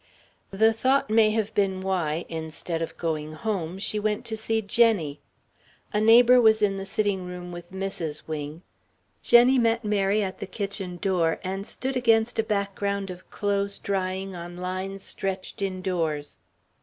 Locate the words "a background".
12.39-13.11